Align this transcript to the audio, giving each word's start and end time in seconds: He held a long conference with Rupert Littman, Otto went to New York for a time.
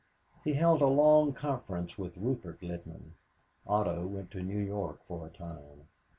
He 0.43 0.53
held 0.53 0.81
a 0.81 0.87
long 0.87 1.31
conference 1.31 1.95
with 1.95 2.17
Rupert 2.17 2.61
Littman, 2.61 3.11
Otto 3.67 4.07
went 4.07 4.31
to 4.31 4.41
New 4.41 4.57
York 4.57 4.99
for 5.07 5.27
a 5.27 5.29
time. 5.29 5.89